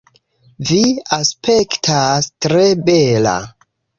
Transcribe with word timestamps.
Vi 0.69 0.79
aspektas 1.17 2.31
tre 2.47 2.65
bela 2.91 3.37